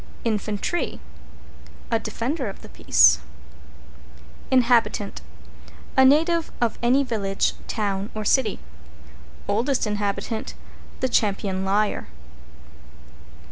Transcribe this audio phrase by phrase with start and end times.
[0.25, 0.99] =INFANTRY=
[1.91, 3.19] A defender of the peace.
[4.49, 5.21] =INHABITANT=
[5.95, 8.57] A native of any village, town or city.
[9.47, 10.55] =OLDEST INHABITANT=
[11.01, 12.07] The Champion Liar.